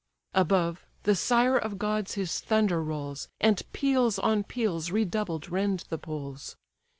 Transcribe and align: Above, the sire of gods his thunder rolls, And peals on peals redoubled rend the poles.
Above, 0.33 0.83
the 1.03 1.13
sire 1.15 1.55
of 1.55 1.77
gods 1.77 2.15
his 2.15 2.39
thunder 2.39 2.81
rolls, 2.83 3.29
And 3.39 3.61
peals 3.71 4.17
on 4.17 4.43
peals 4.43 4.89
redoubled 4.89 5.49
rend 5.49 5.81
the 5.89 5.99
poles. 5.99 6.55